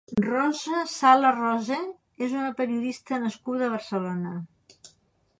Rosa 0.25 0.77
Sala 0.91 1.33
Rose 1.35 1.75
és 2.27 2.33
una 2.37 2.53
periodista 2.61 3.19
nascuda 3.25 3.67
a 3.67 3.75
Barcelona. 3.75 4.33